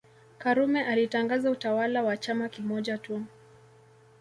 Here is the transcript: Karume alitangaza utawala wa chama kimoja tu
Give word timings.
Karume 0.37 0.85
alitangaza 0.85 1.51
utawala 1.51 2.03
wa 2.03 2.17
chama 2.17 2.49
kimoja 2.49 2.97
tu 2.97 3.21